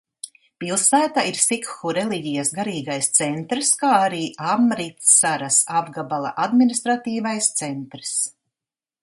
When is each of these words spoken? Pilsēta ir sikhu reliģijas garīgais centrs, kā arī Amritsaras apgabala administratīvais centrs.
Pilsēta 0.61 1.23
ir 1.31 1.35
sikhu 1.41 1.91
reliģijas 1.97 2.51
garīgais 2.59 3.09
centrs, 3.19 3.75
kā 3.83 3.91
arī 4.07 4.23
Amritsaras 4.55 5.61
apgabala 5.83 6.33
administratīvais 6.49 7.53
centrs. 7.63 8.17